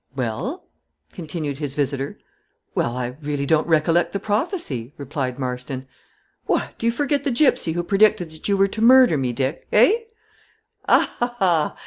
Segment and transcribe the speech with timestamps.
[0.15, 0.63] "Well?"
[1.11, 2.17] continued his visitor.
[2.73, 5.87] "Well, I really don't recollect the prophecy," replied Marston.
[6.47, 6.75] "What!
[6.79, 10.05] do you forget the gypsy who predicted that you were to murder me, Dick eh?"
[10.89, 11.75] "Ah ha, ha!"